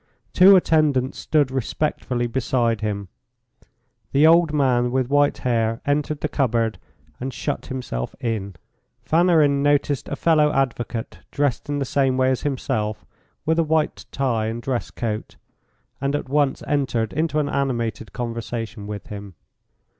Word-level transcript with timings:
Two 0.33 0.55
attendants 0.55 1.19
stood 1.19 1.51
respectfully 1.51 2.25
beside 2.25 2.81
him. 2.81 3.07
The 4.13 4.25
old 4.25 4.51
man 4.51 4.89
with 4.89 5.11
white 5.11 5.37
hair 5.37 5.79
entered 5.85 6.21
the 6.21 6.27
cupboard 6.27 6.79
and 7.19 7.31
shut 7.31 7.67
himself 7.67 8.15
in. 8.19 8.55
Fanarin 9.03 9.61
noticed 9.61 10.09
a 10.09 10.15
fellow 10.15 10.51
advocate 10.51 11.19
dressed 11.29 11.69
in 11.69 11.77
the 11.77 11.85
same 11.85 12.17
way 12.17 12.31
as 12.31 12.41
himself, 12.41 13.05
with 13.45 13.59
a 13.59 13.63
white 13.63 14.05
tie 14.11 14.47
and 14.47 14.59
dress 14.59 14.89
coat, 14.89 15.35
and 16.01 16.15
at 16.15 16.27
once 16.29 16.63
entered 16.65 17.13
into 17.13 17.37
an 17.37 17.47
animated 17.47 18.11
conversation 18.11 18.87
with 18.87 19.05
him. 19.05 19.35